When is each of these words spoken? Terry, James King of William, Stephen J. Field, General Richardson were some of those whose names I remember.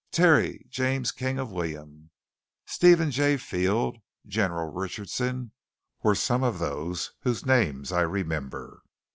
Terry, 0.11 0.65
James 0.67 1.11
King 1.11 1.37
of 1.37 1.51
William, 1.51 2.09
Stephen 2.65 3.11
J. 3.11 3.37
Field, 3.37 3.99
General 4.25 4.71
Richardson 4.71 5.51
were 6.01 6.15
some 6.15 6.41
of 6.41 6.57
those 6.57 7.11
whose 7.21 7.45
names 7.45 7.91
I 7.91 8.01
remember. 8.01 8.81